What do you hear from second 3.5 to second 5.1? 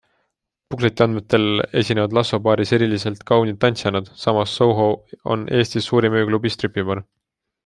tantsijannad, samas Soho